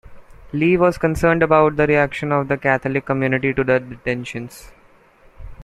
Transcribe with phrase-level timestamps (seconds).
[0.51, 4.71] Lee was concerned about the reaction of the Catholic community to the detentions.